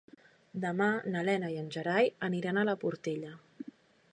Demà 0.61 0.87
na 1.15 1.21
Lena 1.27 1.51
i 1.55 1.59
en 1.65 1.67
Gerai 1.77 2.09
aniran 2.29 2.59
a 2.59 2.65
la 2.71 2.77
Portella. 2.85 3.35